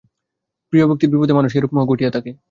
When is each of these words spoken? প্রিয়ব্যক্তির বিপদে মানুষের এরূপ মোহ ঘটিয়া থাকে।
প্রিয়ব্যক্তির 0.73 1.11
বিপদে 1.13 1.33
মানুষের 1.33 1.59
এরূপ 1.59 1.71
মোহ 1.75 1.83
ঘটিয়া 1.91 2.11
থাকে। 2.11 2.31